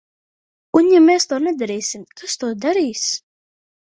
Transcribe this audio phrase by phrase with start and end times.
[0.79, 3.07] Un ja mēs to nedarīsim, kas to darīs?